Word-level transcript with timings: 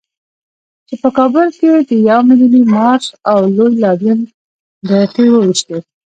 چې 0.87 0.95
په 1.01 1.09
کابل 1.17 1.47
کې 1.57 1.65
یې 1.73 1.77
د 1.89 1.91
يو 2.09 2.19
ميليوني 2.27 2.61
مارش 2.75 3.05
او 3.31 3.37
لوی 3.55 3.73
لاريون 3.83 4.19
ډرتې 4.87 5.25
وويشتې. 5.29 5.77